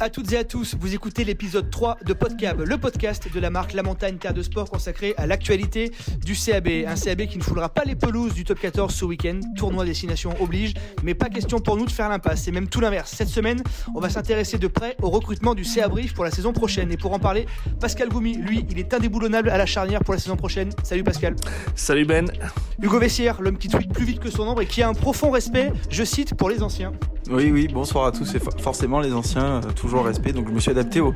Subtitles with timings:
[0.00, 3.50] à toutes et à tous, vous écoutez l'épisode 3 de Podcab, le podcast de la
[3.50, 5.92] marque La Montagne Terre de Sport consacré à l'actualité
[6.24, 6.68] du CAB.
[6.86, 10.34] Un CAB qui ne foulera pas les pelouses du top 14 ce week-end, tournoi destination
[10.40, 13.12] oblige, mais pas question pour nous de faire l'impasse, c'est même tout l'inverse.
[13.14, 13.62] Cette semaine,
[13.94, 16.90] on va s'intéresser de près au recrutement du CA Brief pour la saison prochaine.
[16.90, 17.44] Et pour en parler,
[17.78, 20.70] Pascal Goumi, lui, il est indéboulonnable à la charnière pour la saison prochaine.
[20.82, 21.36] Salut Pascal.
[21.74, 22.32] Salut Ben.
[22.80, 25.30] Hugo Vessière, l'homme qui tweet plus vite que son ombre et qui a un profond
[25.30, 26.92] respect, je cite, pour les anciens.
[27.30, 30.32] Oui, oui, bonsoir à tous et forcément les anciens, euh, toujours respect.
[30.32, 31.14] Donc je me suis adapté au,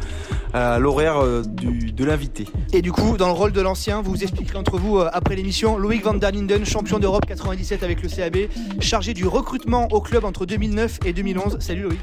[0.53, 2.47] à l'horaire euh, de l'invité.
[2.73, 5.37] Et du coup, dans le rôle de l'ancien, vous vous expliquerez entre vous euh, après
[5.37, 5.79] l'émission.
[5.79, 8.49] Loïc Van der Linden, champion d'Europe 97 avec le CAB,
[8.81, 11.59] chargé du recrutement au club entre 2009 et 2011.
[11.61, 12.01] Salut Loïc.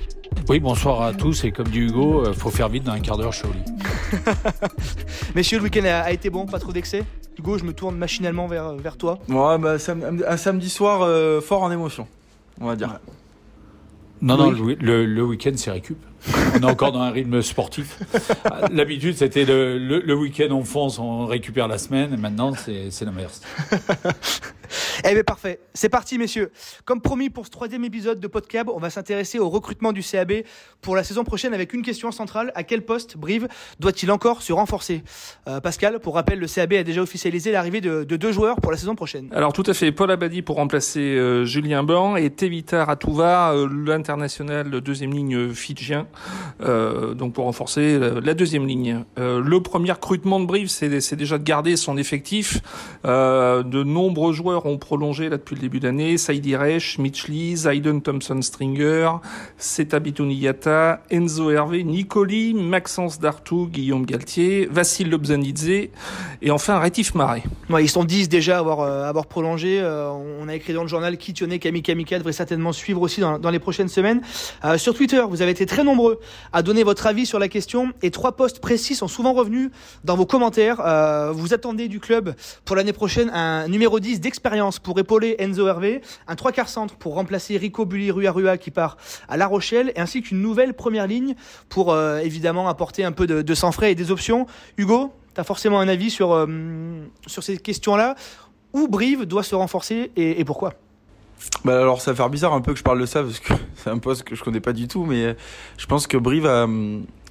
[0.47, 1.43] Oui, bonsoir à tous.
[1.43, 4.21] Et comme dit Hugo, faut faire vite dans un quart d'heure, je suis au lit.
[5.35, 7.03] Messieurs, le week-end a, été bon, pas trop d'excès?
[7.37, 9.19] Hugo, je me tourne machinalement vers, vers toi.
[9.27, 9.75] Ouais, bah,
[10.27, 11.05] un samedi soir
[11.41, 12.07] fort en émotion,
[12.61, 12.97] on va dire.
[14.21, 15.97] Non, non, le, week-end, c'est récup.
[16.55, 17.97] On est encore dans un rythme sportif.
[18.71, 22.13] L'habitude, c'était le, le week-end, on fonce, on récupère la semaine.
[22.13, 23.41] Et maintenant, c'est l'inverse.
[25.05, 26.51] Eh bien parfait, c'est parti messieurs.
[26.85, 30.43] Comme promis pour ce troisième épisode de Podcab, on va s'intéresser au recrutement du CAB
[30.81, 32.51] pour la saison prochaine avec une question centrale.
[32.55, 33.47] À quel poste Brive
[33.79, 35.03] doit-il encore se renforcer
[35.47, 38.77] euh, Pascal, pour rappel, le CAB a déjà officialisé l'arrivée de, deux joueurs pour la
[38.77, 39.27] saison prochaine.
[39.31, 43.67] Alors tout à fait, Paul Abadi pour remplacer euh, Julien Blanc et Tevita Ratouva, euh,
[43.85, 46.07] l'international deuxième ligne fidjien,
[46.59, 49.03] donc pour renforcer la, deuxième ligne.
[49.17, 52.61] le premier recrutement de Brive, c'est déjà de garder son effectif.
[53.03, 56.17] de nombreux joueurs ont prolongé là depuis le début d'année.
[56.17, 59.11] Saïdi Reich, Mitch Lee, Zayden Thompson Stringer,
[59.57, 65.69] Seta Bituniyata, Enzo Hervé, Nicoli, Maxence Dartou, Guillaume Galtier, Vassil Lobzanidze
[66.41, 67.43] et enfin Rétif Marais.
[67.79, 69.79] Ils sont 10 déjà à avoir, euh, prolongé.
[69.79, 73.39] Euh, on a écrit dans le journal Kitioné, Kami Kamika devrait certainement suivre aussi dans,
[73.39, 74.21] dans les prochaines semaines.
[74.65, 76.19] Euh, sur Twitter, vous avez été très nombreux
[76.53, 79.69] à donner votre avis sur la question et trois postes précis sont souvent revenus
[80.03, 80.77] dans vos commentaires.
[81.33, 82.33] vous attendez du club
[82.65, 84.50] pour l'année prochaine un numéro 10 d'expérience
[84.83, 88.69] pour épauler Enzo Hervé, un trois quarts centre pour remplacer Rico Bulli Rua Rua qui
[88.69, 88.97] part
[89.29, 91.35] à La Rochelle, ainsi qu'une nouvelle première ligne
[91.69, 94.47] pour euh, évidemment apporter un peu de, sang frais et des options.
[94.77, 96.47] Hugo, tu as forcément un avis sur, euh,
[97.27, 98.15] sur ces questions-là.
[98.73, 100.73] Où Brive doit se renforcer et, pourquoi?
[101.65, 103.53] Bah alors ça va faire bizarre un peu que je parle de ça parce que
[103.75, 105.35] c'est un poste que je connais pas du tout mais
[105.77, 106.67] je pense que Brive a,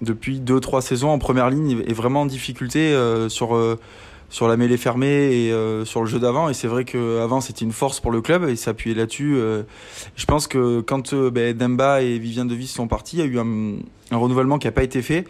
[0.03, 3.55] depuis deux trois saisons en première ligne est vraiment en difficulté euh, sur
[4.31, 6.49] sur la mêlée fermée et euh, sur le jeu d'avant.
[6.49, 9.35] Et c'est vrai qu'avant, c'était une force pour le club et s'appuyer là-dessus.
[9.37, 9.65] Euh,
[10.15, 13.27] je pense que quand euh, ben, Demba et Vivien Devis sont partis, il y a
[13.27, 15.27] eu un, renouvellement qui n'a pas été fait.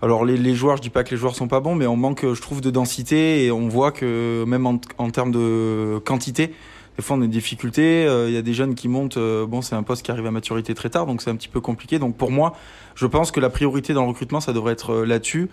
[0.00, 1.96] Alors les, les, joueurs, je dis pas que les joueurs sont pas bons, mais on
[1.96, 6.54] manque, je trouve, de densité et on voit que même en, en termes de quantité,
[6.96, 8.04] des fois on a des difficultés.
[8.28, 9.18] Il y a des jeunes qui montent.
[9.18, 11.60] bon, c'est un poste qui arrive à maturité très tard, donc c'est un petit peu
[11.60, 11.98] compliqué.
[11.98, 12.54] Donc pour moi,
[12.94, 15.48] je pense que la priorité dans le recrutement, ça devrait être là-dessus.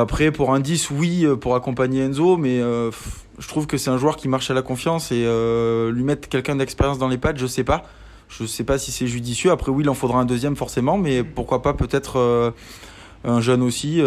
[0.00, 2.90] Après, pour un 10, oui, euh, pour accompagner Enzo, mais euh,
[3.38, 6.28] je trouve que c'est un joueur qui marche à la confiance et euh, lui mettre
[6.28, 7.84] quelqu'un d'expérience dans les pattes, je sais pas.
[8.28, 9.52] Je sais pas si c'est judicieux.
[9.52, 12.52] Après, oui, il en faudra un deuxième forcément, mais pourquoi pas peut-être
[13.22, 14.02] un jeune aussi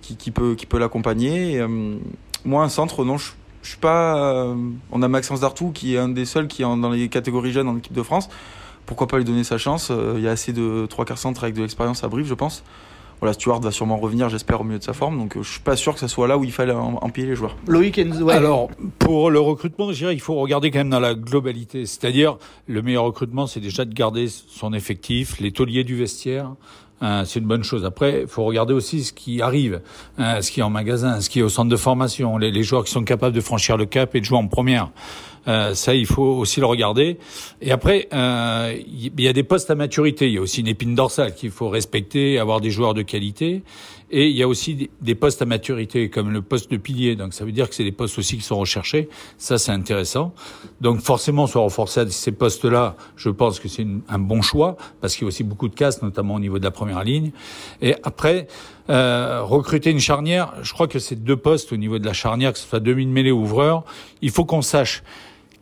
[0.00, 1.64] qui, peut, qui peut l'accompagner.
[2.44, 3.32] moi, un centre, non, je,
[3.62, 4.46] je suis pas.
[4.90, 7.68] on a Maxence Dartou qui est un des seuls qui est dans les catégories jeunes
[7.68, 8.28] en équipe de France.
[8.86, 9.92] Pourquoi pas lui donner sa chance?
[10.16, 12.64] Il y a assez de trois quarts centres avec de l'expérience à Brive, je pense
[13.20, 15.18] voilà, Stuart va sûrement revenir, j'espère, au milieu de sa forme.
[15.18, 17.34] Donc, euh, je suis pas sûr que ce soit là où il fallait empiler les
[17.36, 17.56] joueurs.
[17.66, 21.86] Loïc, alors pour le recrutement, je dirais, il faut regarder quand même dans la globalité.
[21.86, 22.36] C'est-à-dire,
[22.66, 26.52] le meilleur recrutement, c'est déjà de garder son effectif, les tauliers du vestiaire.
[27.00, 27.84] Hein, c'est une bonne chose.
[27.84, 29.80] Après, il faut regarder aussi ce qui arrive,
[30.16, 32.62] hein, ce qui est en magasin, ce qui est au centre de formation, les, les
[32.62, 34.90] joueurs qui sont capables de franchir le cap et de jouer en première.
[35.46, 37.18] Euh, ça, il faut aussi le regarder.
[37.60, 40.26] Et après, euh, il y a des postes à maturité.
[40.28, 43.62] Il y a aussi une épine dorsale qu'il faut respecter, avoir des joueurs de qualité.
[44.10, 47.16] Et il y a aussi des postes à maturité, comme le poste de pilier.
[47.16, 49.08] Donc ça veut dire que c'est des postes aussi qui sont recherchés.
[49.38, 50.32] Ça, c'est intéressant.
[50.80, 55.14] Donc forcément, se renforcer à ces postes-là, je pense que c'est un bon choix, parce
[55.14, 57.32] qu'il y a aussi beaucoup de casse, notamment au niveau de la première ligne.
[57.82, 58.46] Et après,
[58.90, 62.52] euh, recruter une charnière, je crois que c'est deux postes au niveau de la charnière,
[62.52, 63.84] que ce soit demi-mêlée ou ouvreur.
[64.22, 65.02] Il faut qu'on sache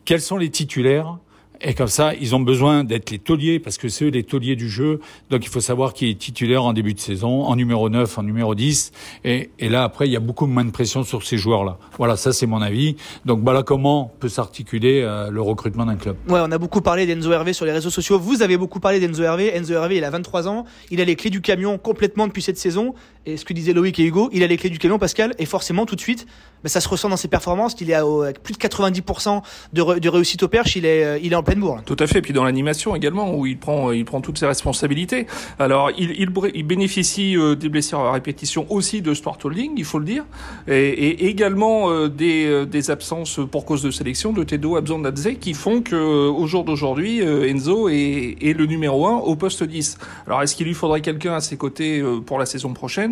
[0.05, 1.19] quels sont les titulaires
[1.65, 4.57] et comme ça, ils ont besoin d'être les tauliers, parce que c'est eux les tauliers
[4.57, 4.99] du jeu.
[5.31, 8.23] Donc il faut savoir qui est titulaire en début de saison, en numéro 9, en
[8.25, 8.91] numéro 10.
[9.25, 11.79] Et, et là, après, il y a beaucoup moins de pression sur ces joueurs-là.
[11.99, 12.97] Voilà, ça c'est mon avis.
[13.25, 16.17] Donc voilà comment peut s'articuler euh, le recrutement d'un club.
[16.29, 18.19] Ouais, on a beaucoup parlé d'Enzo Hervé sur les réseaux sociaux.
[18.19, 19.57] Vous avez beaucoup parlé d'Enzo Hervé.
[19.57, 20.65] Enzo Hervé, il a 23 ans.
[20.91, 22.95] Il a les clés du camion complètement depuis cette saison.
[23.27, 25.47] Et ce que disaient Loïc et Hugo, il a les clés du camion, Pascal, et
[25.47, 26.27] forcément, tout de suite,
[26.63, 29.43] ben, ça se ressent dans ses performances, qu'il est avec plus de 90%
[29.73, 31.83] de, réussite au perche, il est, euh, il est en pleine bourre.
[31.85, 35.27] Tout à fait, puis dans l'animation également, où il prend, il prend toutes ses responsabilités.
[35.59, 39.85] Alors, il, il, il bénéficie euh, des blessures à répétition aussi de sport holding, il
[39.85, 40.25] faut le dire,
[40.69, 45.31] et, et également euh, des, euh, des absences pour cause de sélection de Tedo Abzondadze
[45.41, 45.97] qui font que
[46.29, 49.99] au jour d'aujourd'hui, Enzo est, est, le numéro 1 au poste 10.
[50.27, 53.12] Alors, est-ce qu'il lui faudrait quelqu'un à ses côtés pour la saison prochaine?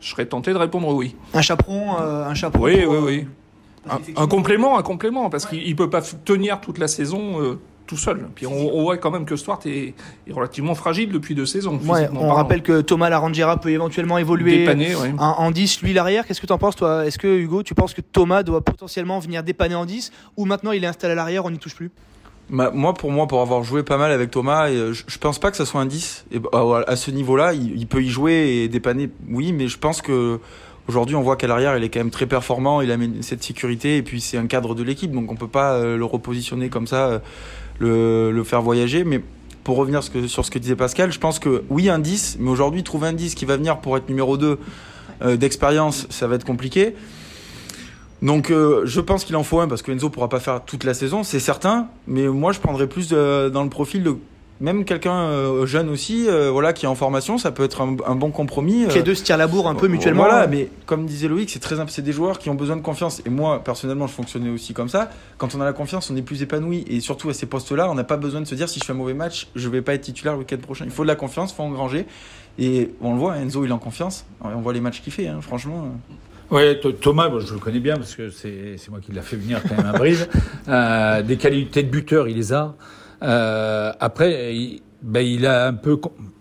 [0.00, 1.16] Je serais tenté de répondre oui.
[1.34, 2.64] Un chaperon, un chaperon.
[2.64, 3.26] Oui, oui, oui.
[3.88, 7.96] Un, un, complément, un complément, parce qu'il peut pas tenir toute la saison euh, tout
[7.96, 8.28] seul.
[8.34, 9.94] Puis on, on, voit quand même que Stuart est,
[10.26, 11.80] est relativement fragile depuis deux saisons.
[11.86, 12.34] Ouais, on parlant.
[12.34, 15.12] rappelle que Thomas Larangera peut éventuellement évoluer dépanner, ouais.
[15.18, 16.26] en, en, 10, lui l'arrière.
[16.26, 17.06] Qu'est-ce que tu en penses toi?
[17.06, 20.72] Est-ce que Hugo, tu penses que Thomas doit potentiellement venir dépanner en 10 ou maintenant
[20.72, 21.90] il est installé à l'arrière, on n'y touche plus?
[22.50, 25.56] Moi, pour moi, pour avoir joué pas mal avec Thomas, je, je pense pas que
[25.56, 26.26] ça soit un 10.
[26.32, 30.02] Et, bah, à ce niveau-là, il, peut y jouer et dépanner, oui, mais je pense
[30.02, 30.40] que
[30.90, 33.98] Aujourd'hui, on voit qu'à l'arrière, il est quand même très performant, il amène cette sécurité
[33.98, 36.88] et puis c'est un cadre de l'équipe, donc on peut pas euh, le repositionner comme
[36.88, 37.18] ça, euh,
[37.78, 39.04] le, le, faire voyager.
[39.04, 39.20] Mais
[39.62, 42.82] pour revenir sur ce, que, disait Pascal, je pense que oui, un 10, mais aujourd'hui,
[42.82, 44.58] trouver un 10 qui va venir pour être numéro 2
[45.22, 46.96] euh, d'expérience, ça va être compliqué.
[48.22, 50.84] Donc euh, je pense qu'il en faut un parce que Enzo pourra pas faire toute
[50.84, 51.88] la saison, c'est certain.
[52.06, 54.16] Mais moi je prendrais plus de, dans le profil de
[54.60, 57.96] même quelqu'un euh, jeune aussi, euh, voilà, qui est en formation, ça peut être un,
[58.06, 58.86] un bon compromis.
[58.88, 60.24] Qui les deux se tirent la bourre un peu mutuellement.
[60.24, 63.22] Voilà, mais comme disait Loïc, c'est très c'est des joueurs qui ont besoin de confiance.
[63.24, 65.10] Et moi, personnellement, je fonctionnais aussi comme ça.
[65.38, 66.84] Quand on a la confiance, on est plus épanoui.
[66.88, 68.92] Et surtout à ces postes-là, on n'a pas besoin de se dire si je fais
[68.92, 70.84] un mauvais match, je vais pas être titulaire le week-end prochain.
[70.84, 72.06] Il faut de la confiance, il faut engranger.
[72.58, 74.26] Et on le voit, Enzo, il est en confiance.
[74.42, 75.88] On voit les matchs qu'il fait, hein, franchement.
[76.50, 76.62] Oui,
[77.00, 79.76] Thomas, bon, je le connais bien parce que c'est moi qui l'a fait venir quand
[79.76, 80.26] même à Brive.
[80.68, 82.74] euh, des qualités de buteur, il les a.
[83.22, 86.00] Euh, après, il, ben, il a un peu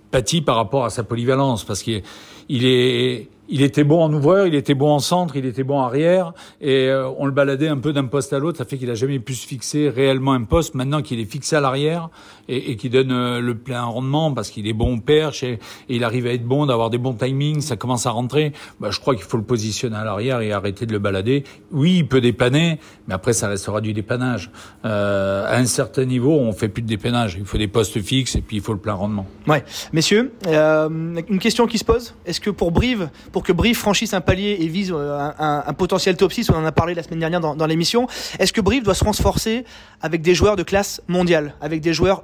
[0.10, 2.02] pâti par rapport à sa polyvalence parce qu'il
[2.48, 5.80] il est il était bon en ouvreur, il était bon en centre, il était bon
[5.80, 8.58] arrière, et euh, on le baladait un peu d'un poste à l'autre.
[8.60, 10.76] Ça fait qu'il a jamais pu se fixer réellement un poste.
[10.76, 12.10] Maintenant qu'il est fixé à l'arrière
[12.48, 15.54] et, et qu'il donne euh, le plein rendement parce qu'il est bon au perche et,
[15.90, 18.54] et, il arrive à être bon, d'avoir des bons timings, ça commence à rentrer.
[18.80, 21.44] Bah, je crois qu'il faut le positionner à l'arrière et arrêter de le balader.
[21.72, 24.52] Oui, il peut dépanner, mais après ça restera du dépannage.
[24.86, 27.36] Euh, à un certain niveau, on fait plus de dépannage.
[27.40, 29.26] Il faut des postes fixes et puis il faut le plein rendement.
[29.48, 30.90] Ouais, messieurs, euh,
[31.28, 32.14] une question qui se pose.
[32.26, 33.10] Est-ce que pour Brive,
[33.44, 36.72] que Brive franchisse un palier et vise un, un, potentiel top 6, on en a
[36.72, 38.08] parlé la semaine dernière dans, l'émission,
[38.40, 39.66] est-ce que Brive doit se renforcer
[40.02, 42.24] avec des joueurs de classe mondiale, avec des joueurs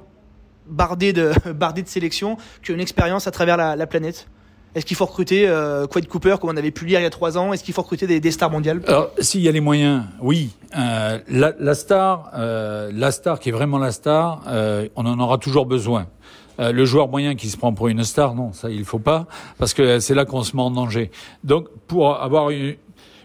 [0.66, 1.32] bardés de,
[1.86, 4.28] sélection, qui ont une expérience à travers la, la planète?
[4.76, 7.38] Est-ce qu'il faut recruter euh, Cooper comme on avait pu lire il y a trois
[7.38, 7.54] ans?
[7.54, 8.82] Est-ce qu'il faut recruter des, stars mondiales?
[8.86, 10.50] Alors, s'il y a les moyens, oui.
[10.76, 15.38] Euh, la, star, euh, la star qui est vraiment la star, euh, on en aura
[15.38, 16.08] toujours besoin.
[16.58, 19.26] Euh, le joueur moyen qui se prend pour une star, non, ça il faut pas,
[19.58, 21.10] parce que c'est là qu'on se met en danger.
[21.44, 22.76] Donc pour avoir une,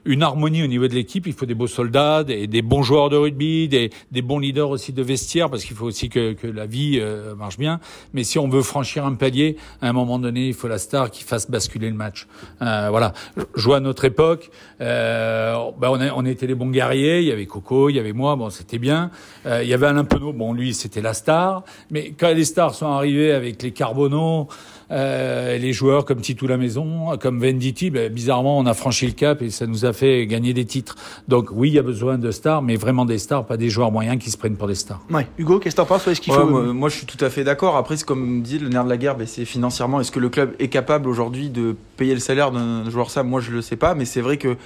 [0.05, 1.27] une harmonie au niveau de l'équipe.
[1.27, 4.69] Il faut des beaux soldats, des, des, bons joueurs de rugby, des, des bons leaders
[4.69, 7.79] aussi de vestiaire, parce qu'il faut aussi que, que la vie euh, marche bien.
[8.13, 11.11] Mais si on veut franchir un palier, à un moment donné, il faut la star
[11.11, 12.27] qui fasse basculer le match.
[12.61, 13.13] Euh, voilà.
[13.55, 14.49] Vois à notre époque,
[14.81, 17.19] euh, ben on, on était les bons guerriers.
[17.19, 18.35] Il y avait Coco, il y avait moi.
[18.35, 19.11] Bon, c'était bien.
[19.45, 20.33] Euh, il y avait Alain Penaud.
[20.33, 21.63] Bon, lui, c'était la star.
[21.89, 24.47] Mais quand les stars sont arrivés avec les Carbonneaux,
[24.91, 29.13] euh, les joueurs comme Titou la Maison, comme Venditti, ben, bizarrement, on a franchi le
[29.13, 30.95] cap et ça nous a fait gagner des titres.
[31.27, 33.91] Donc oui, il y a besoin de stars, mais vraiment des stars, pas des joueurs
[33.91, 35.01] moyens qui se prennent pour des stars.
[35.09, 35.27] Ouais.
[35.37, 37.29] Hugo, qu'est-ce que t'en penses Est-ce qu'il ouais, faut moi, moi, je suis tout à
[37.29, 37.77] fait d'accord.
[37.77, 40.01] Après, c'est comme dit le nerf de la guerre, ben, c'est financièrement.
[40.01, 43.23] Est-ce que le club est capable aujourd'hui de payer le salaire d'un joueur ça?
[43.23, 44.57] Moi, je le sais pas, mais c'est vrai que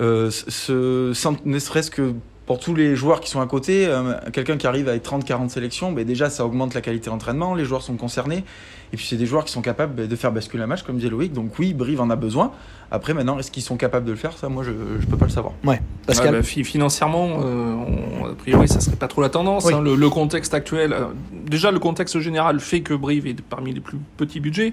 [0.00, 1.12] euh, ce,
[1.44, 2.14] ne serait-ce que
[2.46, 5.92] pour tous les joueurs qui sont à côté, euh, quelqu'un qui arrive à 30-40 sélections,
[5.92, 8.44] ben déjà ça augmente la qualité d'entraînement, les joueurs sont concernés,
[8.92, 11.10] et puis c'est des joueurs qui sont capables de faire basculer un match, comme disait
[11.10, 12.52] Loïc, donc oui, Brive en a besoin.
[12.92, 14.36] Après maintenant, est-ce qu'ils sont capables de le faire?
[14.36, 15.54] Ça, moi, je ne peux pas le savoir.
[15.64, 15.80] Ouais.
[16.06, 16.34] Pascal.
[16.34, 17.74] Ouais, bah, financièrement, euh,
[18.20, 19.64] on, a priori, ça serait pas trop la tendance.
[19.64, 19.74] Oui.
[19.74, 23.72] Hein, le, le, contexte actuel, euh, déjà le contexte général fait que Brive est parmi
[23.72, 24.72] les plus petits budgets,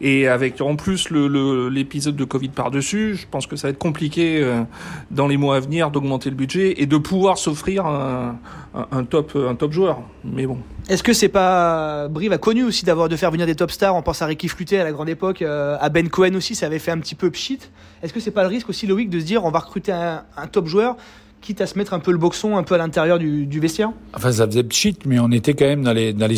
[0.00, 4.40] et avec en plus l'épisode de Covid par-dessus, je pense que ça va être compliqué
[4.42, 4.62] euh,
[5.10, 8.38] dans les mois à venir d'augmenter le budget et de pouvoir s'offrir un,
[8.74, 10.00] un, un, top, un top joueur.
[10.24, 10.56] Mais bon.
[10.88, 13.94] Est-ce que c'est pas Brive a connu aussi d'avoir de faire venir des top stars
[13.94, 16.66] On pense à Ricky Fluté à la grande époque, euh, à Ben Cohen aussi, ça
[16.66, 17.58] avait fait un petit peu pchit.
[18.02, 20.46] Est-ce que c'est pas le risque aussi Loïc de se dire on va recruter un,
[20.50, 20.96] top joueur
[21.40, 23.90] quitte à se mettre un peu le boxon un peu à l'intérieur du, vestiaire?
[24.14, 26.36] Enfin ça faisait pchit, mais on était quand même dans les dans les.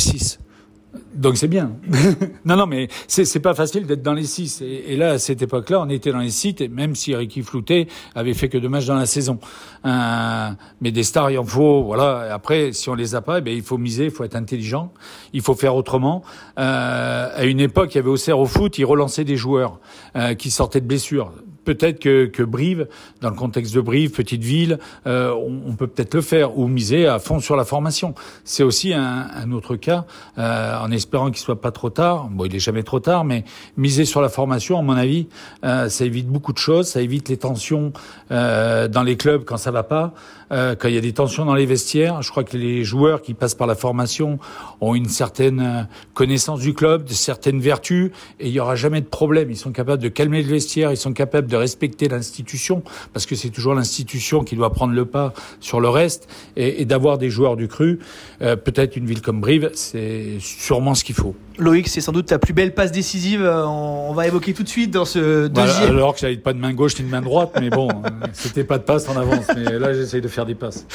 [1.14, 1.73] Donc c'est bien.
[2.44, 4.62] non, non, mais c'est pas facile d'être dans les six.
[4.62, 7.88] Et, là, à cette époque-là, on était dans les six, et même si Ricky Flouté
[8.14, 9.38] avait fait que deux matchs dans la saison.
[9.85, 11.82] Euh, mais des stars, il en faut.
[11.82, 12.32] Voilà.
[12.32, 14.92] Après, si on les a pas, eh bien, il faut miser, il faut être intelligent,
[15.32, 16.23] il faut faire autrement.
[16.59, 19.78] Euh, à une époque, il y avait au Auxerre au foot, ils relançaient des joueurs
[20.16, 21.32] euh, qui sortaient de blessures
[21.75, 22.89] peut-être que, que, Brive,
[23.21, 27.07] dans le contexte de Brive, petite ville, euh, on, peut peut-être le faire ou miser
[27.07, 28.15] à fond sur la formation.
[28.45, 30.05] C'est aussi un, un, autre cas,
[30.39, 32.29] euh, en espérant qu'il soit pas trop tard.
[32.29, 33.45] Bon, il est jamais trop tard, mais
[33.77, 35.29] miser sur la formation, à mon avis,
[35.65, 36.89] euh, ça évite beaucoup de choses.
[36.89, 37.93] Ça évite les tensions
[38.33, 40.12] euh, dans les clubs quand ça va pas.
[40.52, 42.23] Euh, quand il y a des tensions dans les vestiaires.
[42.23, 44.40] Je crois que les joueurs qui passent par la formation
[44.80, 49.00] ont une certaine euh, connaissance du club, de certaines vertus, et il y aura jamais
[49.00, 49.50] de problème.
[49.50, 53.37] Ils sont capables de calmer le vestiaire, ils sont capables de respecter l'institution, parce que
[53.37, 57.30] c'est toujours l'institution qui doit prendre le pas sur le reste, et, et d'avoir des
[57.30, 58.00] joueurs du cru.
[58.42, 61.35] Euh, Peut-être une ville comme Brive, c'est sûrement ce qu'il faut.
[61.61, 63.45] Loïc, c'est sans doute ta plus belle passe décisive.
[63.45, 65.90] Euh, on va évoquer tout de suite dans ce deuxième.
[65.90, 67.88] alors que j'avais pas de main gauche ni de main droite, mais bon,
[68.33, 69.45] c'était pas de passe en avance.
[69.54, 70.87] Mais là, j'essaye de faire des passes.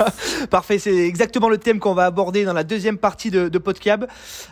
[0.50, 4.06] Parfait, c'est exactement le thème qu'on va aborder dans la deuxième partie de, Podcab.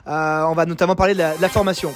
[0.06, 1.92] Euh, on va notamment parler de la formation.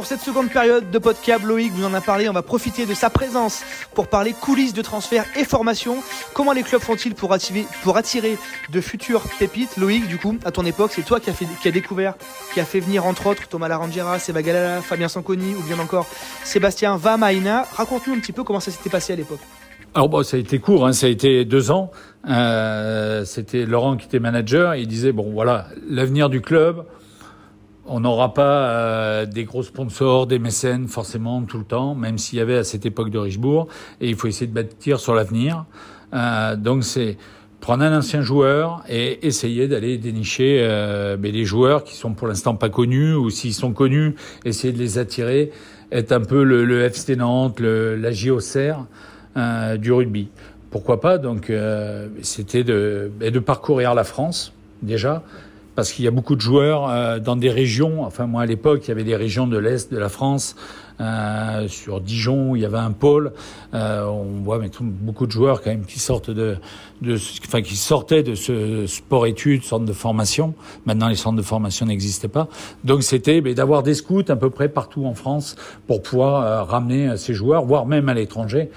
[0.00, 2.94] Pour cette seconde période de podcast, Loïc vous en a parlé, on va profiter de
[2.94, 5.98] sa présence pour parler coulisses de transfert et formation.
[6.32, 8.38] Comment les clubs font-ils pour attirer,
[8.72, 9.76] de futures pépites?
[9.76, 12.14] Loïc, du coup, à ton époque, c'est toi qui as, découvert,
[12.54, 16.06] qui a fait venir entre autres Thomas Larangera, Seba Galala, Fabien Sanconi ou bien encore
[16.44, 17.66] Sébastien Vamaina.
[17.70, 19.40] Raconte-nous un petit peu comment ça s'était passé à l'époque.
[19.94, 21.90] Alors bon, ça a été court, hein, ça a été deux ans.
[22.26, 24.76] Euh, C'était Laurent qui était manager.
[24.76, 26.86] Il disait bon voilà, l'avenir du club,
[27.92, 32.38] on n'aura pas euh, des gros sponsors, des mécènes forcément tout le temps, même s'il
[32.38, 33.66] y avait à cette époque de Richebourg.
[34.00, 35.64] Et il faut essayer de bâtir sur l'avenir.
[36.14, 37.18] Euh, donc c'est
[37.60, 42.28] prendre un ancien joueur et essayer d'aller dénicher euh, mais les joueurs qui sont pour
[42.28, 45.50] l'instant pas connus ou s'ils sont connus, essayer de les attirer,
[45.90, 48.86] être un peu le, le FC Nantes, le, la JOCR
[49.78, 50.28] du rugby.
[50.70, 51.52] Pourquoi pas Donc
[52.22, 55.22] c'était de, de parcourir la France déjà
[55.74, 58.04] parce qu'il y a beaucoup de joueurs euh, dans des régions.
[58.04, 60.56] Enfin, moi à l'époque, il y avait des régions de l'est de la France,
[61.00, 63.32] euh, sur Dijon, il y avait un pôle.
[63.72, 66.56] Euh, on voit beaucoup de joueurs quand même qui sortent de,
[67.00, 70.54] de, enfin qui sortaient de ce sport-études, centre de formation.
[70.84, 72.48] Maintenant, les centres de formation n'existaient pas.
[72.84, 77.16] Donc, c'était d'avoir des scouts à peu près partout en France pour pouvoir euh, ramener
[77.16, 78.70] ces joueurs, voire même à l'étranger.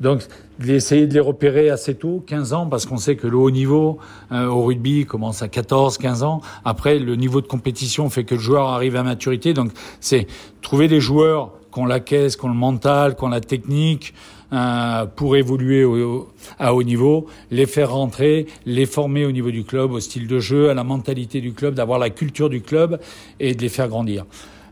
[0.00, 0.22] Donc,
[0.66, 3.98] essayer de les repérer assez tôt, 15 ans, parce qu'on sait que le haut niveau
[4.32, 6.40] euh, au rugby commence à 14, 15 ans.
[6.64, 9.52] Après, le niveau de compétition fait que le joueur arrive à maturité.
[9.52, 10.26] Donc, c'est
[10.62, 14.14] trouver des joueurs qui ont la caisse, qui ont le mental, qui ont la technique,
[14.52, 16.28] euh, pour évoluer au,
[16.58, 20.40] à haut niveau, les faire rentrer, les former au niveau du club, au style de
[20.40, 22.98] jeu, à la mentalité du club, d'avoir la culture du club
[23.38, 24.24] et de les faire grandir.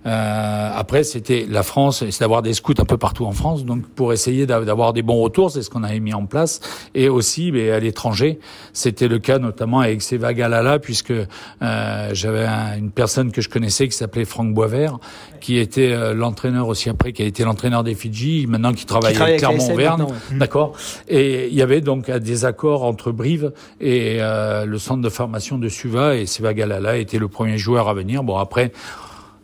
[0.08, 3.86] Euh, après, c'était la France, c'est d'avoir des scouts un peu partout en France, donc
[3.86, 6.60] pour essayer d'avoir des bons retours, c'est ce qu'on avait mis en place.
[6.94, 8.38] Et aussi, mais à l'étranger,
[8.72, 12.46] c'était le cas notamment avec Seva Galala, puisque euh, j'avais
[12.78, 14.98] une personne que je connaissais qui s'appelait Franck Boisvert,
[15.40, 19.14] qui était euh, l'entraîneur aussi après, qui a été l'entraîneur des Fidji, maintenant qui travaille,
[19.14, 20.38] qui avec Clermont-Auvergne, ouais.
[20.38, 20.72] d'accord.
[21.08, 25.58] Et il y avait donc des accords entre Brive et euh, le centre de formation
[25.58, 28.22] de Suva, et Seva Galala était le premier joueur à venir.
[28.22, 28.72] Bon après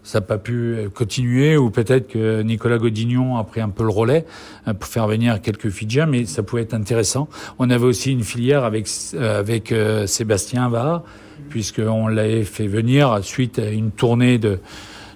[0.05, 3.89] ça n'a pas pu continuer, ou peut-être que Nicolas Godignon a pris un peu le
[3.89, 4.27] relais
[4.69, 7.29] euh, pour faire venir quelques Fidjiens, mais ça pouvait être intéressant.
[7.59, 11.05] On avait aussi une filière avec euh, avec euh, Sébastien Va,
[11.49, 14.61] puisqu'on l'avait fait venir suite à une tournée de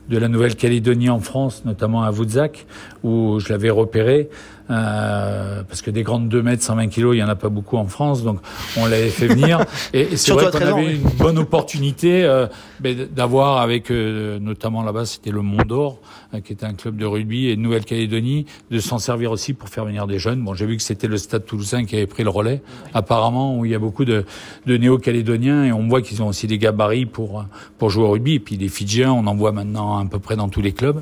[0.09, 2.66] de la Nouvelle-Calédonie en France, notamment à Woodzac,
[3.02, 4.28] où je l'avais repéré.
[4.70, 7.78] Euh, parce que des grandes 2 mètres, 120 kilos, il y en a pas beaucoup
[7.78, 8.40] en France, donc
[8.76, 9.64] on l'avait fait venir.
[9.94, 12.46] et, et c'est vrai qu'on avait une bonne opportunité euh,
[12.82, 15.98] d'avoir avec, euh, notamment là-bas, c'était le Mont d'Or,
[16.34, 19.86] euh, qui était un club de rugby et Nouvelle-Calédonie, de s'en servir aussi pour faire
[19.86, 20.44] venir des jeunes.
[20.44, 22.60] Bon, j'ai vu que c'était le Stade Toulousain qui avait pris le relais,
[22.92, 24.26] apparemment, où il y a beaucoup de,
[24.66, 27.44] de néo-calédoniens et on voit qu'ils ont aussi des gabarits pour
[27.78, 28.34] pour jouer au rugby.
[28.34, 31.00] Et puis les Fidjiens, on en voit maintenant à peu près dans tous les clubs,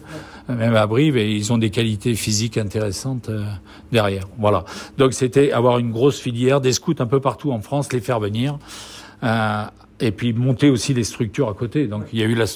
[0.49, 3.31] même à Brive, et ils ont des qualités physiques intéressantes
[3.93, 4.29] derrière.
[4.39, 4.65] Voilà.
[4.99, 8.21] Donc c'était avoir une grosse filière, des scouts un peu partout en France, les faire
[8.21, 8.59] venir.
[9.23, 9.65] Euh,
[10.01, 11.87] et puis monter aussi les structures à côté.
[11.87, 12.47] Donc il y a eu la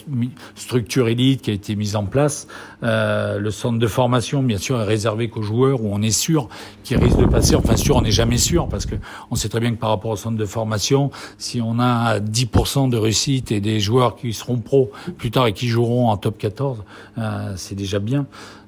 [0.54, 2.46] structure élite qui a été mise en place.
[2.82, 6.48] Euh, le centre de formation, bien sûr, est réservé qu'aux joueurs où on est sûr
[6.84, 7.54] qu'ils risquent de passer.
[7.54, 8.96] Enfin sûr, on n'est jamais sûr parce que
[9.30, 12.90] on sait très bien que par rapport au centre de formation, si on a 10%
[12.90, 16.38] de réussite et des joueurs qui seront pros plus tard et qui joueront en top
[16.38, 16.84] 14,
[17.18, 18.26] euh, c'est déjà bien.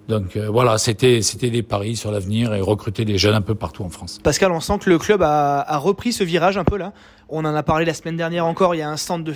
[0.08, 3.54] Donc euh, voilà, c'était c'était des paris sur l'avenir et recruter des jeunes un peu
[3.54, 4.18] partout en France.
[4.22, 6.92] Pascal, on sent que le club a, a repris ce virage un peu là.
[7.34, 8.74] On en a parlé la semaine dernière encore.
[8.74, 9.32] Il y a un centre de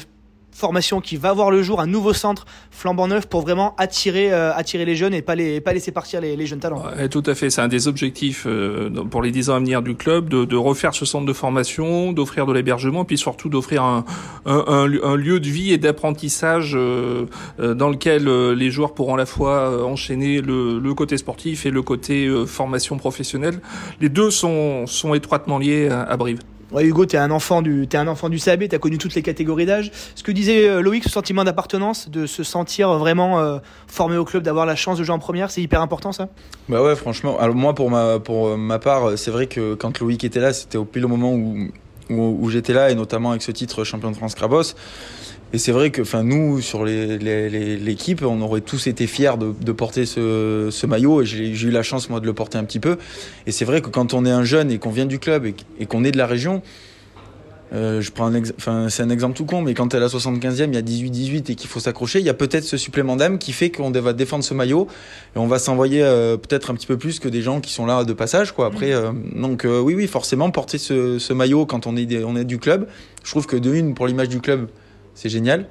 [0.53, 4.53] formation qui va voir le jour, un nouveau centre flambant neuf pour vraiment attirer, euh,
[4.75, 5.35] les jeunes et pas,
[5.65, 6.83] pas laisser partir les, jeunes talents.
[7.11, 9.95] Tout à fait, c'est un des objectifs euh, pour les 10 ans à venir du
[9.95, 14.05] club, de, refaire ce centre de formation, d'offrir de l'hébergement, puis surtout d'offrir un,
[14.87, 17.27] lieu de vie et d'apprentissage euh,
[17.59, 22.31] dans lequel les joueurs pourront à la fois enchaîner le, côté sportif et le côté
[22.47, 23.61] formation professionnelle.
[24.03, 26.41] Les deux sont, étroitement liés à Brive.
[26.73, 29.23] Ouais, Hugo, t'es un enfant du, t'es un enfant du CAB, t'as connu toutes les
[29.23, 29.93] catégories d'âge.
[30.17, 34.25] Ce que disait euh, Loïc, ce sentiment d'appartenance, de se sentir vraiment euh, formé au
[34.25, 36.29] club, d'avoir la chance de jouer en première, c'est hyper important ça?
[36.69, 37.39] Bah ouais, franchement.
[37.39, 40.79] Alors moi, pour ma, pour ma part, c'est vrai que quand Loïc était là, c'était
[40.79, 41.69] au pile au moment où,
[42.11, 44.75] où, où j'étais là, et notamment avec ce titre champion de France Crabos.
[45.53, 49.73] Et c'est vrai que, enfin, nous, sur l'équipe, on aurait tous été fiers de, de
[49.73, 51.23] porter ce, ce, maillot.
[51.23, 52.99] Et j'ai eu la chance, moi, de le porter un petit peu.
[53.47, 55.55] Et c'est vrai que quand on est un jeune et qu'on vient du club et,
[55.79, 56.63] et qu'on est de la région,
[57.73, 60.69] euh, je prends un enfin, c'est un exemple tout con, mais quand elle a 75e,
[60.69, 63.39] il y a 18-18 et qu'il faut s'accrocher, il y a peut-être ce supplément d'âme
[63.39, 64.87] qui fait qu'on va défendre ce maillot
[65.35, 67.87] et on va s'envoyer euh, peut-être un petit peu plus que des gens qui sont
[67.87, 68.67] là de passage, quoi.
[68.67, 72.37] Après, euh, donc oui, oui, forcément, porter ce, ce maillot quand on est, des, on
[72.37, 72.87] est du club,
[73.25, 74.69] je trouve que de une, pour l'image du club,
[75.17, 75.67] c'est génial.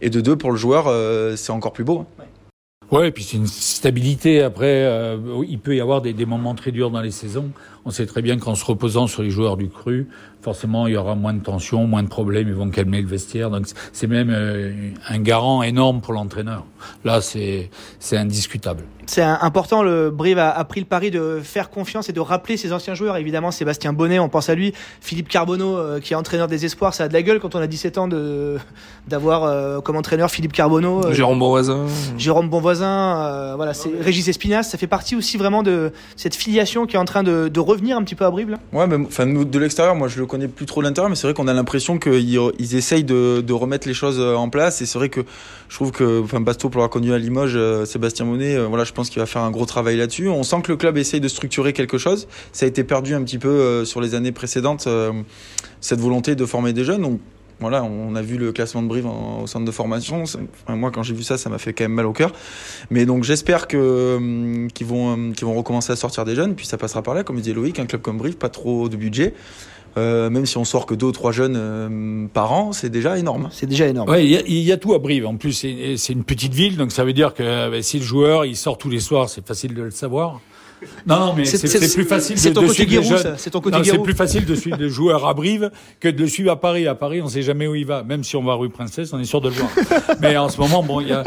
[0.00, 2.06] Et de deux, pour le joueur, euh, c'est encore plus beau.
[2.18, 2.26] Ouais.
[2.92, 4.42] Ouais, et puis c'est une stabilité.
[4.42, 7.50] Après, euh, il peut y avoir des, moments très durs dans les saisons.
[7.86, 10.08] On sait très bien qu'en se reposant sur les joueurs du cru,
[10.42, 12.48] forcément, il y aura moins de tension, moins de problèmes.
[12.48, 13.48] Ils vont calmer le vestiaire.
[13.48, 16.64] Donc, c'est même euh, un garant énorme pour l'entraîneur.
[17.04, 18.82] Là, c'est c'est indiscutable.
[19.06, 19.84] C'est important.
[19.84, 22.94] Le Brive a, a, pris le pari de faire confiance et de rappeler ses anciens
[22.94, 23.16] joueurs.
[23.16, 24.72] Évidemment, Sébastien Bonnet, on pense à lui.
[25.00, 27.60] Philippe Carbonneau, euh, qui est entraîneur des espoirs, ça a de la gueule quand on
[27.60, 28.56] a 17 ans de
[29.06, 31.04] d'avoir euh, comme entraîneur Philippe Carbonneau.
[31.04, 31.86] Euh, Jérôme Bonvoisin.
[32.18, 33.18] Jérôme Bonvoisin.
[33.18, 34.64] euh, voilà, c'est Régis Espinas.
[34.64, 37.96] Ça fait partie aussi vraiment de cette filiation qui est en train de, de revenir
[37.96, 38.50] un petit peu à Brive.
[38.50, 38.58] Là.
[38.72, 41.34] Ouais, mais enfin de l'extérieur, moi je le connais plus trop l'intérieur, mais c'est vrai
[41.34, 44.82] qu'on a l'impression qu'ils ils essayent de, de, remettre les choses en place.
[44.82, 45.20] Et c'est vrai que
[45.68, 48.92] je trouve que, enfin Basto pour l'avoir connu à Limoges, euh, Sébastien Monet, voilà, je
[48.92, 50.28] pense qu'il va faire un gros travail là-dessus.
[50.28, 52.28] On sent que le club essaye de structurer quelque chose.
[52.52, 55.12] Ça a été perdu un petit peu euh, sur les années précédentes, euh,
[55.80, 57.18] cette volonté de former des jeunes.
[57.60, 60.24] Voilà, on a vu le classement de Brive en, au centre de formation.
[60.24, 62.32] Enfin, moi, quand j'ai vu ça, ça m'a fait quand même mal au cœur.
[62.90, 66.54] Mais donc, j'espère que euh, qu'ils vont qu'ils vont recommencer à sortir des jeunes.
[66.54, 68.96] Puis ça passera par là, comme disait Loïc, un club comme Brive, pas trop de
[68.96, 69.34] budget.
[69.96, 73.16] Euh, même si on sort que deux ou trois jeunes euh, par an, c'est déjà
[73.16, 73.48] énorme.
[73.50, 74.10] C'est déjà énorme.
[74.10, 75.26] Ouais, il y, a, il y a tout à Brive.
[75.26, 78.44] En plus, c'est une petite ville, donc ça veut dire que bah, si le joueur
[78.44, 80.42] il sort tous les soirs, c'est facile de le savoir.
[81.06, 83.34] Non, non, mais c'est plus facile de, de suivre les jeunes.
[83.38, 86.28] C'est ton côté C'est plus facile de suivre le joueur à Brive que de le
[86.28, 86.86] suivre à Paris.
[86.86, 88.02] À Paris, on sait jamais où il va.
[88.02, 89.70] Même si on va rue Princesse, on est sûr de le voir.
[90.20, 91.24] mais en ce moment, bon, il y a,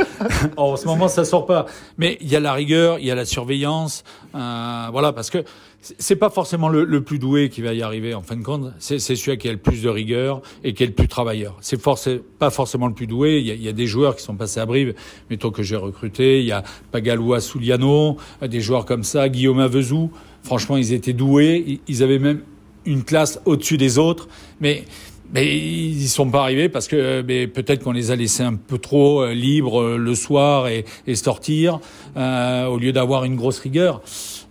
[0.57, 1.65] en ce moment, ça sort pas.
[1.97, 4.03] Mais il y a la rigueur, il y a la surveillance,
[4.35, 5.43] euh, voilà, parce que
[5.81, 8.73] c'est pas forcément le, le, plus doué qui va y arriver en fin de compte.
[8.79, 11.57] C'est celui qui a le plus de rigueur et qui est le plus travailleur.
[11.61, 13.39] C'est forcément pas forcément le plus doué.
[13.39, 14.93] Il y, a, il y, a, des joueurs qui sont passés à Brive,
[15.29, 16.39] mettons que j'ai recruté.
[16.39, 20.11] Il y a Pagalois Souliano, des joueurs comme ça, Guillaume Avezou.
[20.43, 21.79] Franchement, ils étaient doués.
[21.87, 22.41] Ils avaient même
[22.85, 24.27] une classe au-dessus des autres.
[24.59, 24.83] Mais
[25.31, 28.79] mais ils y sont pas arrivés parce que peut-être qu'on les a laissés un peu
[28.79, 31.79] trop euh, libres euh, le soir et, et sortir
[32.17, 34.01] euh, au lieu d'avoir une grosse rigueur.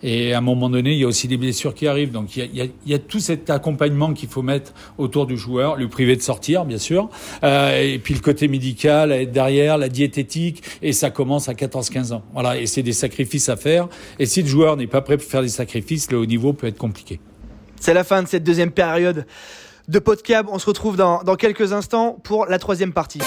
[0.03, 2.13] Et à un moment donné, il y a aussi des blessures qui arrivent.
[2.13, 4.43] Donc il y a, il y a, il y a tout cet accompagnement qu'il faut
[4.43, 7.09] mettre autour du joueur, lui priver de sortir, bien sûr.
[7.43, 10.63] Euh, et puis le côté médical, être derrière, la diététique.
[10.83, 12.23] Et ça commence à 14-15 ans.
[12.33, 12.59] Voilà.
[12.59, 13.89] Et c'est des sacrifices à faire.
[14.19, 16.67] Et si le joueur n'est pas prêt pour faire des sacrifices, le haut niveau peut
[16.67, 17.21] être compliqué.
[17.81, 19.27] C'est la fin de cette deuxième période
[19.89, 20.47] de Podcab.
[20.51, 23.21] On se retrouve dans, dans quelques instants pour la troisième partie.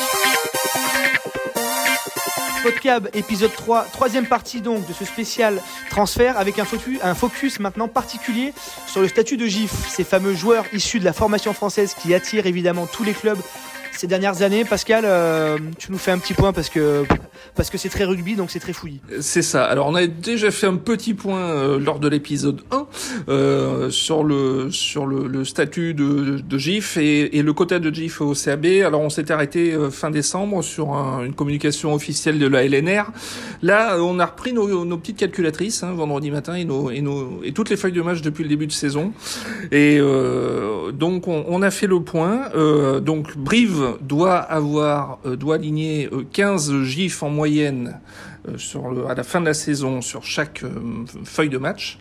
[2.63, 7.59] Podcab, épisode 3, troisième partie donc de ce spécial transfert avec un focus, un focus
[7.59, 8.53] maintenant particulier
[8.85, 12.45] sur le statut de GIF, ces fameux joueurs issus de la formation française qui attirent
[12.45, 13.39] évidemment tous les clubs
[14.01, 14.65] ces dernières années.
[14.65, 17.03] Pascal, euh, tu nous fais un petit point parce que
[17.55, 18.99] parce que c'est très rugby, donc c'est très fouillis.
[19.19, 19.63] C'est ça.
[19.65, 22.87] Alors on a déjà fait un petit point euh, lors de l'épisode 1
[23.29, 27.93] euh, sur le sur le, le statut de, de GIF et, et, le quota de
[27.93, 28.65] GIF au CAB.
[28.83, 33.11] Alors on s'est arrêté euh, fin décembre sur un, une communication officielle de la LNR.
[33.61, 37.43] Là, on a repris nos, nos petites calculatrices hein, vendredi matin et, nos, et, nos,
[37.43, 39.13] et toutes les feuilles de match depuis le début de saison.
[39.71, 42.49] Et euh, donc on, on, a fait le point.
[43.01, 47.99] donc Brive doit avoir doit aligner 15 GIF en moyenne
[48.49, 50.69] euh, à la fin de la saison sur chaque euh,
[51.25, 51.99] feuille de match.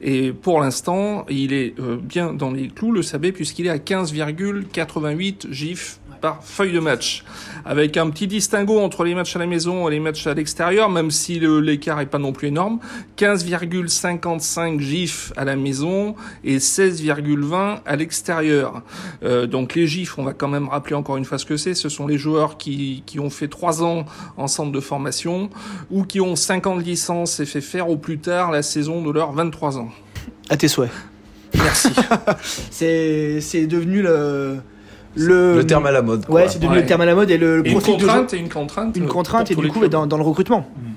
[0.00, 3.78] Et pour l'instant, il est euh, bien dans les clous, le Sabé, puisqu'il est à
[3.78, 7.24] 15,88 GIF par feuille de match,
[7.66, 10.88] avec un petit distinguo entre les matchs à la maison et les matchs à l'extérieur,
[10.88, 12.78] même si l'écart est pas non plus énorme.
[13.18, 18.82] 15,55 gifs à la maison et 16,20 à l'extérieur.
[19.24, 21.74] Euh, donc les gifs, on va quand même rappeler encore une fois ce que c'est.
[21.74, 24.06] Ce sont les joueurs qui, qui ont fait 3 ans
[24.36, 25.50] en centre de formation
[25.90, 29.02] ou qui ont 5 ans de licence et fait faire au plus tard la saison
[29.02, 29.90] de leurs 23 ans.
[30.48, 30.90] À tes souhaits.
[31.54, 31.88] Merci.
[32.70, 34.60] c'est devenu le
[35.14, 36.24] le, le terme à la mode.
[36.28, 38.96] Ouais, c'est devenu le terme à la mode et le, une contrainte et une contrainte.
[38.96, 40.60] Une contrainte et du coup dans, dans, le recrutement.
[40.60, 40.92] Mm.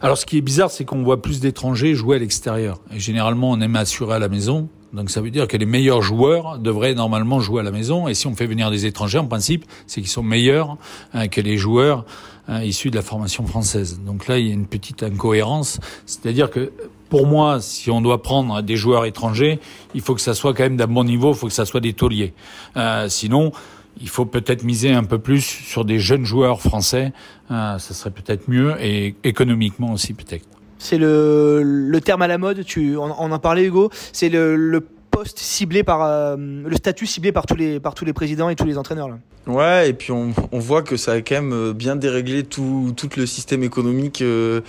[0.00, 2.80] Alors ce qui est bizarre, c'est qu'on voit plus d'étrangers jouer à l'extérieur.
[2.94, 4.68] Et généralement, on aime assurer à la maison.
[4.92, 8.08] Donc ça veut dire que les meilleurs joueurs devraient normalement jouer à la maison.
[8.08, 10.76] Et si on fait venir des étrangers, en principe, c'est qu'ils sont meilleurs
[11.12, 12.04] hein, que les joueurs
[12.48, 14.00] hein, issus de la formation française.
[14.04, 15.80] Donc là, il y a une petite incohérence.
[16.06, 16.72] C'est-à-dire que
[17.08, 19.60] pour moi, si on doit prendre des joueurs étrangers,
[19.94, 21.80] il faut que ça soit quand même d'un bon niveau, il faut que ça soit
[21.80, 22.32] des tauliers.
[22.76, 23.52] Euh, sinon,
[24.00, 27.12] il faut peut-être miser un peu plus sur des jeunes joueurs français.
[27.50, 30.46] Euh, ça serait peut-être mieux et économiquement aussi peut-être.
[30.78, 32.64] C'est le, terme à la mode.
[32.64, 33.90] Tu, on, en parlait Hugo.
[34.12, 34.80] C'est le,
[35.16, 39.08] poste ciblé par euh, le statut ciblé par tous les présidents et tous les entraîneurs.
[39.46, 43.24] Ouais, et puis on, voit que ça a quand même euh, bien déréglé tout, le
[43.24, 44.60] système économique euh,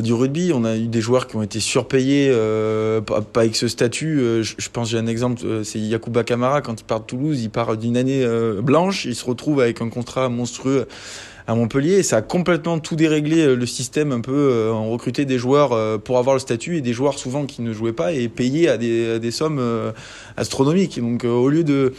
[0.00, 0.52] du rugby.
[0.54, 2.30] On a eu des joueurs qui ont été surpayés,
[3.04, 4.18] pas, avec ce statut.
[4.42, 7.50] Je, je, pense j'ai un exemple, c'est Yacouba Kamara quand il part de Toulouse, il
[7.50, 8.24] part d'une année
[8.62, 10.86] blanche, il se retrouve avec un contrat monstrueux
[11.46, 12.02] à Montpellier.
[12.02, 14.32] Ça a complètement tout déréglé euh, le système un peu.
[14.32, 17.62] Euh, on recrutait des joueurs euh, pour avoir le statut et des joueurs souvent qui
[17.62, 19.62] ne jouaient pas et payés à des, des sommes
[20.36, 21.00] astronomiques.
[21.00, 21.92] Donc au lieu de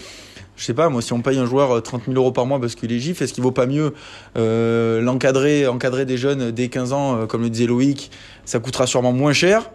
[0.55, 2.73] je sais pas, moi, si on paye un joueur 30 000 euros par mois parce
[2.73, 3.93] qu'il est gif, est-ce qu'il vaut pas mieux
[4.37, 8.09] euh, l'encadrer, encadrer des jeunes dès 15 ans, comme le disait Loïc,
[8.43, 9.69] ça coûtera sûrement moins cher,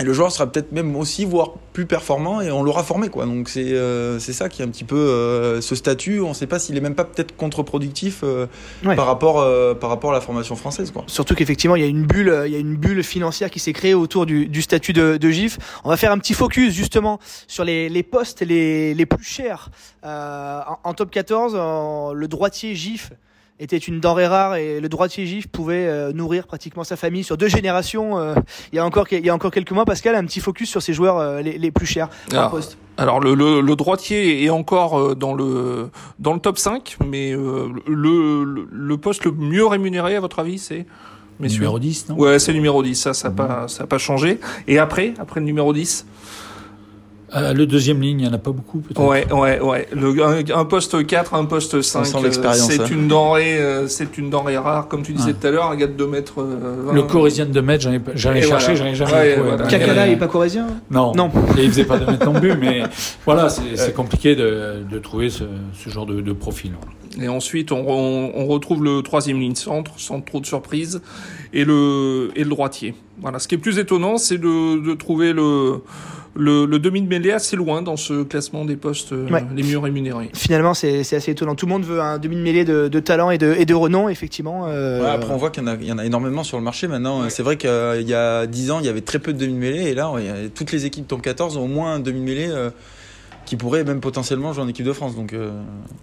[0.00, 3.08] et le joueur sera peut-être même aussi, voire plus performant, et on l'aura formé.
[3.08, 3.26] Quoi.
[3.26, 6.20] Donc c'est euh, c'est ça qui est un petit peu euh, ce statut.
[6.20, 8.46] On ne sait pas s'il est même pas peut-être contre-productif euh,
[8.82, 9.46] par, rapport,
[9.78, 10.90] par rapport à la formation française.
[10.90, 11.04] Quoi.
[11.08, 13.74] Surtout qu'effectivement, il y, a une bulle, il y a une bulle financière qui s'est
[13.74, 15.58] créée autour du, du statut de, de, GIF.
[15.84, 19.70] On va faire un petit focus justement sur les, les postes les, les plus chers.
[20.02, 23.12] En, en, top 14, le droitier GIF
[23.62, 27.36] était une denrée rare et le droitier gif pouvait euh, nourrir pratiquement sa famille sur
[27.36, 28.18] deux générations.
[28.18, 28.34] Euh,
[28.72, 30.68] il y a encore il y a encore quelques mois, Pascal a un petit focus
[30.68, 32.76] sur ses joueurs euh, les, les, plus chers alors, poste.
[32.96, 37.70] Alors le, le, le, droitier est encore dans le dans le top 5, mais le,
[37.86, 40.86] le, le poste le mieux rémunéré à votre avis c'est?
[41.40, 42.16] Numéro 10, non?
[42.16, 43.36] Ouais, c'est numéro 10, ça ça n'a mmh.
[43.36, 44.38] pas ça a pas changé.
[44.68, 46.06] Et après après le numéro 10
[47.34, 49.00] euh, le deuxième ligne, il n'y en a pas beaucoup peut-être.
[49.02, 49.88] Ouais, ouais, ouais.
[49.92, 52.84] Le, un, poste 4, un poste 5, euh, c'est hein.
[52.90, 55.86] une denrée, euh, c'est une denrée rare, comme tu disais tout à l'heure, un gars
[55.86, 56.40] de 2 mètres.
[56.40, 59.32] Euh, le corésien de 2 mètres, j'en ai, j'en ai cherché, j'en ai jamais ouais,
[59.34, 59.48] trouvé.
[59.48, 59.66] Voilà.
[59.66, 61.12] Kakala est pas corésien Non.
[61.14, 61.30] Non.
[61.58, 62.82] Et il faisait pas 2 mètres non plus, mais
[63.24, 66.72] voilà, c'est compliqué de, de trouver ce, ce genre de, de profil.
[67.20, 71.02] Et ensuite, on, on, on, retrouve le troisième ligne centre, sans trop de surprise,
[71.52, 72.94] et le, et le droitier.
[73.20, 73.38] Voilà.
[73.38, 75.82] Ce qui est plus étonnant, c'est de, de trouver le,
[76.34, 79.78] le, le demi de mêlée assez loin dans ce classement des postes euh, les mieux
[79.78, 80.30] rémunérés.
[80.34, 81.54] Finalement, c'est assez étonnant.
[81.54, 83.74] Tout le monde veut un demi de mêlée de, de talent et de, et de
[83.74, 84.66] renom, effectivement.
[84.68, 85.02] Euh...
[85.02, 87.28] Ouais, après, on voit qu'il y, y, en a énormément sur le marché maintenant.
[87.28, 89.58] C'est vrai qu'il y a 10 ans, il y avait très peu de demi de
[89.58, 90.12] mêlée, et là,
[90.54, 92.48] toutes les équipes top 14 ont au moins un demi de mêlée.
[92.48, 92.70] Euh,
[93.44, 95.14] qui pourrait même potentiellement jouer en équipe de France.
[95.16, 95.50] Donc, euh,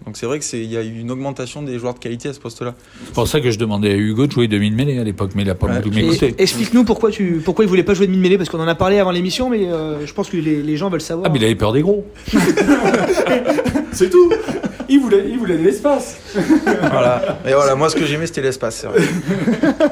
[0.05, 2.39] donc c'est vrai qu'il y a eu une augmentation des joueurs de qualité à ce
[2.39, 2.75] poste-là.
[3.05, 5.47] C'est pour ça que je demandais à Hugo de jouer demi-mêlée à l'époque, mais il
[5.47, 5.81] n'a pas ouais.
[5.89, 6.35] m'écouter.
[6.37, 9.11] Explique-nous pourquoi, tu, pourquoi il voulait pas jouer demi-mêlée, parce qu'on en a parlé avant
[9.11, 11.27] l'émission, mais euh, je pense que les, les, gens veulent savoir.
[11.27, 12.05] Ah, mais il avait peur des gros.
[13.91, 14.31] c'est tout.
[14.91, 16.17] Il voulait, il voulait de l'espace.
[16.65, 17.39] voilà.
[17.45, 18.87] Et voilà, moi ce que j'aimais c'était l'espace.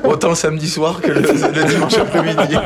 [0.03, 2.57] Autant le samedi soir que le, le dimanche après-midi.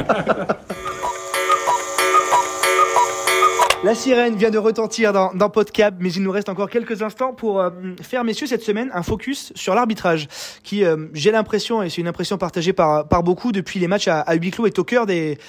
[3.83, 7.33] La sirène vient de retentir dans, dans Podcab, mais il nous reste encore quelques instants
[7.33, 7.71] pour euh,
[8.03, 10.27] faire, messieurs, cette semaine, un focus sur l'arbitrage,
[10.61, 14.07] qui, euh, j'ai l'impression, et c'est une impression partagée par, par beaucoup depuis les matchs
[14.07, 15.39] à, à huis clos, est au cœur des,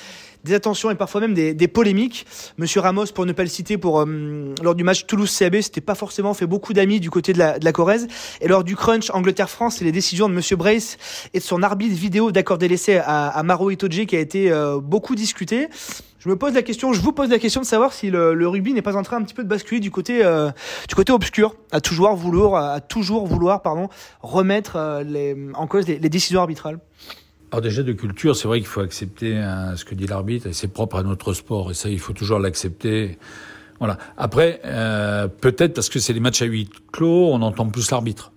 [0.45, 2.25] des attentions et parfois même des, des polémiques.
[2.57, 5.95] Monsieur Ramos, pour ne pas le citer, pour euh, lors du match Toulouse-CAB, c'était pas
[5.95, 8.09] forcément fait beaucoup d'amis du côté de la, de la Corrèze.
[8.41, 10.97] Et lors du crunch Angleterre-France, c'est les décisions de Monsieur Brace
[11.35, 14.51] et de son arbitre vidéo d'accorder l'essai à, à Maro qui a été
[14.83, 15.69] beaucoup discuté
[16.23, 18.47] je me pose la question, je vous pose la question de savoir si le, le
[18.47, 20.53] rugby n'est pas en train un petit peu de basculer du côté euh,
[20.89, 23.89] du côté obscur, à toujours vouloir, à toujours vouloir, pardon,
[24.21, 26.79] remettre euh, les, en cause les, décisions arbitrales.
[27.51, 30.53] Alors déjà de culture, c'est vrai qu'il faut accepter hein, ce que dit l'arbitre, et
[30.53, 33.19] c'est propre à notre sport, et ça il faut toujours l'accepter.
[33.81, 33.99] Voilà.
[34.17, 38.32] Après, euh, peut-être parce que c'est les matchs à huit clos, on entend plus l'arbitre.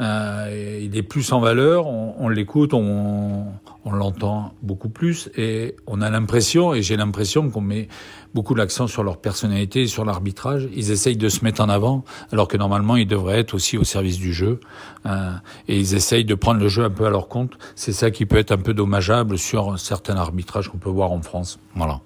[0.00, 3.46] Euh, il est plus en valeur, on, on l'écoute, on,
[3.84, 7.88] on l'entend beaucoup plus et on a l'impression, et j'ai l'impression qu'on met
[8.34, 10.68] beaucoup l'accent sur leur personnalité et sur l'arbitrage.
[10.74, 13.84] Ils essayent de se mettre en avant, alors que normalement ils devraient être aussi au
[13.84, 14.60] service du jeu.
[15.06, 15.32] Euh,
[15.68, 17.56] et ils essayent de prendre le jeu un peu à leur compte.
[17.74, 21.22] C'est ça qui peut être un peu dommageable sur certains arbitrages qu'on peut voir en
[21.22, 21.58] France.
[21.74, 22.00] Voilà.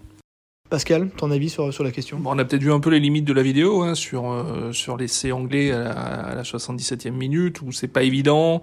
[0.71, 2.19] Pascal, ton avis sur, sur la question?
[2.21, 4.73] Bon, On a peut-être vu un peu les limites de la vidéo hein, sur euh,
[4.73, 8.63] sur l'essai anglais à la, à la 77e minute où c'est pas évident.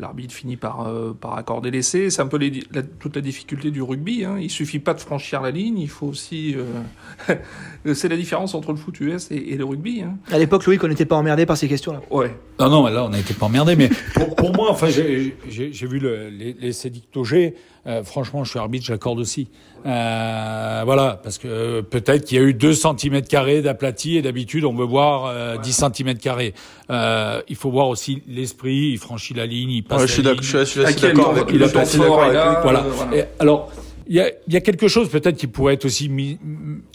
[0.00, 2.10] L'arbitre finit par euh, par accorder l'essai.
[2.10, 4.24] C'est un peu les, la, toute la difficulté du rugby.
[4.24, 4.38] Hein.
[4.40, 6.56] Il suffit pas de franchir la ligne, il faut aussi.
[6.56, 7.34] Euh...
[7.94, 10.02] c'est la différence entre le foot US et, et le rugby.
[10.02, 10.16] Hein.
[10.32, 12.00] À l'époque, Loïc, on n'était pas emmerdé par ces questions-là.
[12.10, 12.34] Ouais.
[12.58, 13.76] Non, non, là, on n'était pas emmerdé.
[13.76, 16.02] Mais pour, pour, moi, enfin, j'ai vu
[16.58, 17.54] l'essai dictogé.
[17.86, 19.48] Euh, franchement, je suis arbitre, j'accorde aussi.
[19.86, 24.22] Euh, voilà, parce que euh, peut-être qu'il y a eu 2 cm carrés d'aplati et
[24.22, 26.54] d'habitude on veut voir euh, 10 cm carrés.
[26.90, 30.12] Euh, il faut voir aussi l'esprit, il franchit la ligne, il passe ouais, la je
[30.12, 30.36] suis ligne.
[30.40, 31.58] Je suis assez d'accord avec lui.
[31.58, 32.84] Voilà.
[33.12, 33.70] Et alors,
[34.08, 36.38] il y, a, il y a quelque chose peut-être qui pourrait être aussi mis,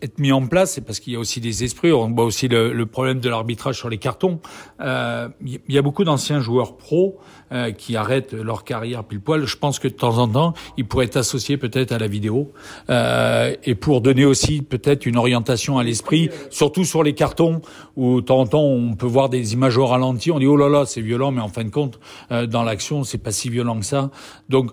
[0.01, 1.91] être mis en place, c'est parce qu'il y a aussi des esprits.
[1.91, 4.39] On voit aussi le, le problème de l'arbitrage sur les cartons.
[4.79, 7.19] Euh, il y a beaucoup d'anciens joueurs pros
[7.51, 9.45] euh, qui arrêtent leur carrière pile poil.
[9.45, 12.53] Je pense que de temps en temps, ils pourraient être associés peut-être à la vidéo
[12.89, 17.61] euh, et pour donner aussi peut-être une orientation à l'esprit, surtout sur les cartons
[17.97, 20.31] où de temps en temps on peut voir des images au ralenti.
[20.31, 21.99] On dit oh là là c'est violent, mais en fin de compte
[22.31, 24.11] euh, dans l'action c'est pas si violent que ça.
[24.47, 24.71] Donc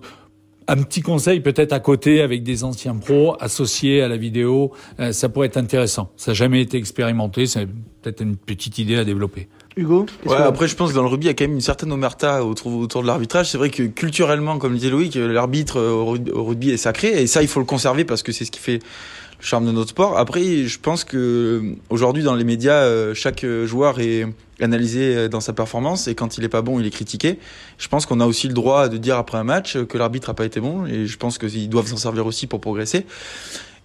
[0.69, 5.11] un petit conseil peut-être à côté avec des anciens pros associés à la vidéo, euh,
[5.11, 6.11] ça pourrait être intéressant.
[6.15, 7.65] Ça n'a jamais été expérimenté, c'est
[8.01, 9.47] peut-être une petite idée à développer.
[9.75, 11.61] Hugo Ouais, après je pense que dans le rugby il y a quand même une
[11.61, 13.49] certaine omerta autour, autour de l'arbitrage.
[13.49, 17.47] C'est vrai que culturellement, comme disait Loïc, l'arbitre au rugby est sacré et ça il
[17.47, 20.17] faut le conserver parce que c'est ce qui fait le charme de notre sport.
[20.17, 24.27] Après, je pense que aujourd'hui dans les médias, chaque joueur est
[24.61, 27.39] analysé dans sa performance et quand il est pas bon, il est critiqué.
[27.77, 30.33] Je pense qu'on a aussi le droit de dire après un match que l'arbitre a
[30.33, 33.05] pas été bon et je pense qu'ils doivent s'en servir aussi pour progresser.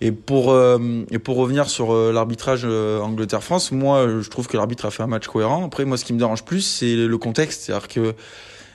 [0.00, 4.56] Et pour, euh, et pour revenir sur euh, l'arbitrage euh, Angleterre-France, moi, je trouve que
[4.56, 5.64] l'arbitre a fait un match cohérent.
[5.64, 7.62] Après, moi, ce qui me dérange plus, c'est le contexte.
[7.62, 8.14] C'est-à-dire qu'il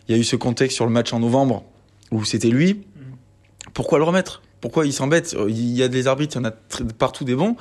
[0.07, 1.63] y a eu ce contexte sur le match en novembre
[2.12, 2.81] où c'était lui.
[3.73, 4.41] Pourquoi le remettre?
[4.62, 5.35] Pourquoi il s'embête?
[5.47, 6.53] Il y a des arbitres, il y en a
[6.97, 7.55] partout des bons.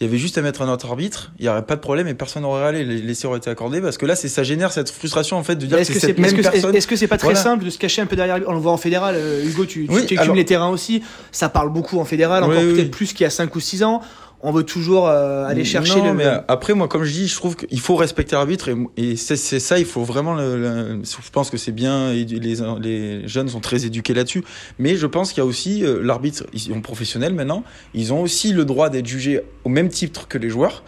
[0.00, 2.08] Il y avait juste à mettre un autre arbitre, il n'y aurait pas de problème
[2.08, 2.84] et personne n'aurait râlé.
[2.84, 5.66] L'essai aurait été accordé parce que là, c'est ça génère cette frustration en fait de
[5.66, 6.74] dire est-ce que, c'est cette est, que, personne.
[6.74, 7.40] Est-ce que c'est pas très Voilà.
[7.40, 9.86] simple de se cacher un peu derrière On le voit en fédéral, euh, Hugo, tu,
[9.86, 11.02] tu, Oui, tu alors- les terrains aussi.
[11.30, 12.90] Ça parle beaucoup en fédéral, encore oui, peut-être oui.
[12.90, 14.00] plus qu'il y a 5 ou 6 ans.
[14.44, 16.14] On veut toujours euh, aller chercher non, le.
[16.14, 19.36] mais après, moi, comme je dis, je trouve qu'il faut respecter l'arbitre et, et c'est
[19.36, 20.34] ça, il faut vraiment.
[20.34, 24.42] Le, le- je pense que c'est bien, les jeunes sont très éduqués là-dessus,
[24.80, 27.62] mais je pense qu'il y a aussi euh, l'arbitre, ils sont professionnels maintenant,
[27.94, 30.82] ils ont aussi le droit d'être jugés au même titre que les joueurs.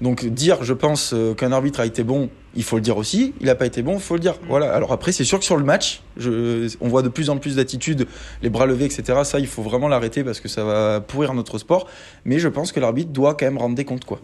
[0.00, 3.34] Donc dire, je pense euh, qu'un arbitre a été bon, il faut le dire aussi.
[3.40, 4.34] Il n'a pas été bon, il faut le dire.
[4.48, 4.72] Voilà.
[4.72, 8.06] Alors après, c'est sûr que sur le match, on voit de plus en plus d'attitudes,
[8.42, 9.20] les bras levés, etc.
[9.24, 11.88] Ça, il faut vraiment l'arrêter parce que ça va pourrir notre sport.
[12.24, 14.20] Mais je pense que l'arbitre doit quand même rendre des comptes, quoi.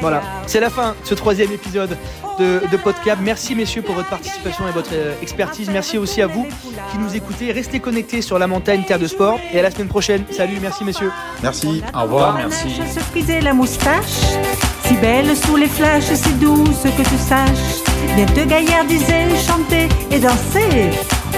[0.00, 1.96] Voilà, c'est la fin de ce troisième épisode
[2.38, 3.18] de, de Podcab.
[3.22, 5.70] Merci messieurs pour votre participation et votre euh, expertise.
[5.70, 6.46] Merci aussi à vous
[6.90, 7.52] qui nous écoutez.
[7.52, 10.24] Restez connectés sur la montagne Terre de Sport et à la semaine prochaine.
[10.30, 11.12] Salut, merci messieurs.
[11.42, 11.82] Merci.
[11.94, 12.68] Au revoir, merci.
[12.92, 14.36] Se friser la moustache,
[14.84, 17.82] si belle sous les flashs, si douce que tu saches.
[18.16, 20.90] Viens te gaillardiser, chanter et danser.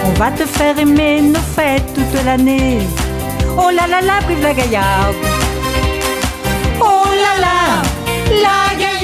[0.03, 2.79] On va te faire aimer nos fêtes toute l'année.
[3.57, 5.15] Oh là là là, brive la gaillarde.
[7.37, 7.81] Oh là là,
[8.41, 8.94] la gaillarde.